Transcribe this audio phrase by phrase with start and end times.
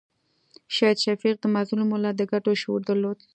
[0.75, 3.19] شهید شفیق د مظلوم ملت د ګټو شعور درلود.